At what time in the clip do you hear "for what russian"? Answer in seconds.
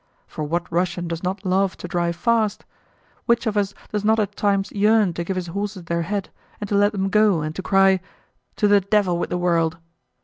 0.25-1.07